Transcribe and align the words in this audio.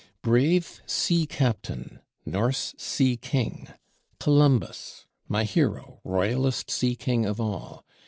Brave 0.23 0.81
Sea 0.87 1.27
captain, 1.27 1.99
Norse 2.25 2.73
Sea 2.75 3.17
king, 3.17 3.67
Columbus, 4.19 5.05
my 5.27 5.43
hero, 5.43 6.01
royalest 6.03 6.71
Sea 6.71 6.95
king 6.95 7.27
of 7.27 7.39
all! 7.39 7.85